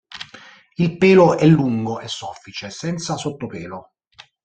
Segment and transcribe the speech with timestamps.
[0.79, 3.91] Il pelo è lungo e soffice, senza sottopelo.